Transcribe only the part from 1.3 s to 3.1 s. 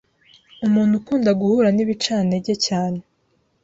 guhura n’ibicantege cyane